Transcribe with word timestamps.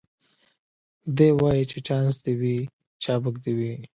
دی 1.15 1.29
وايي 1.39 1.63
چي 1.71 1.79
چانس 1.87 2.13
دي 2.25 2.33
وي 2.41 2.57
چابک 3.03 3.35
دي 3.43 3.51
وي 3.57 3.73